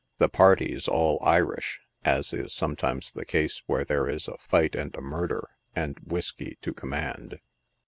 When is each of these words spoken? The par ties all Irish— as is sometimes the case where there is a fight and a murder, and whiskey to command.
The 0.17 0.29
par 0.29 0.55
ties 0.55 0.87
all 0.87 1.19
Irish— 1.21 1.79
as 2.03 2.33
is 2.33 2.53
sometimes 2.55 3.11
the 3.11 3.23
case 3.23 3.61
where 3.67 3.85
there 3.85 4.09
is 4.09 4.27
a 4.27 4.39
fight 4.39 4.73
and 4.75 4.95
a 4.95 4.99
murder, 4.99 5.47
and 5.75 5.95
whiskey 5.99 6.57
to 6.63 6.73
command. 6.73 7.39